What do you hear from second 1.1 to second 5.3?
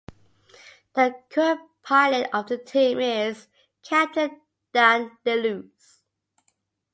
current pilot of the team is Captain Dan